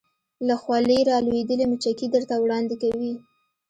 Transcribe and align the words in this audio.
له 0.47 0.55
خولې 0.61 0.99
را 1.09 1.17
لویدلې 1.27 1.65
مچکې 1.71 2.07
درته 2.13 2.35
وړاندې 2.43 2.75
کوې 2.81 3.13